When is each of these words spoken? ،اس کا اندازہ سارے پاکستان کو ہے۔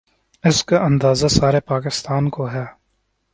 ،اس 0.43 0.63
کا 0.63 0.77
اندازہ 0.85 1.27
سارے 1.27 1.59
پاکستان 1.59 2.29
کو 2.29 2.51
ہے۔ 2.51 2.65